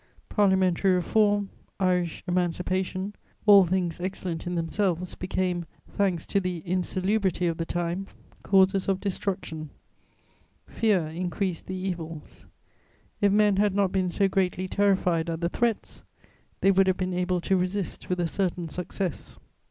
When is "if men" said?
13.21-13.57